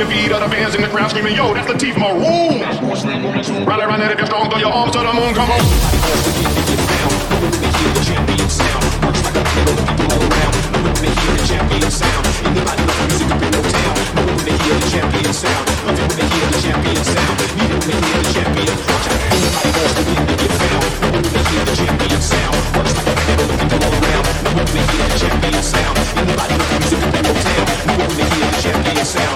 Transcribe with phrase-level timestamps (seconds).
[0.00, 2.60] of feet of the fans in the crowd screaming, Yo, that's the teeth maroon.
[3.66, 5.32] Rally around it if you're strong, throw your arms to the moon.
[5.34, 5.60] Come on.
[9.24, 9.76] Like a people
[10.12, 10.52] all around.
[11.00, 14.06] They hear the champion sound, anybody music they hear the champion sound, the champion sound,
[14.06, 14.06] they hear the champion.
[14.06, 14.26] Anybody they hear the champion sound, like a people all around.
[14.26, 14.26] They hear the champion sound, anybody music up no town.
[14.26, 18.06] When they hear the champion sound, when they hear the champion sound, even when they
[18.06, 18.74] hear the champion.
[18.86, 20.90] Watch out, anybody wants to win, they get found.
[21.02, 24.24] When they hear the champion sound, works like a pillow, people all around.
[24.56, 27.64] When they hear the champion sound, anybody know music up in no town.
[27.86, 29.35] When they hear the champion sound, when they hear the champion sound,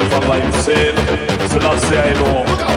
[0.00, 0.54] yourself alive.
[0.56, 0.96] Saying,
[1.48, 2.73] Selassie, I know.